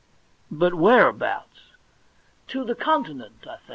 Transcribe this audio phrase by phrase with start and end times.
[0.31, 1.73] * But whereabouts?'
[2.21, 3.67] * To the Continent, I think.'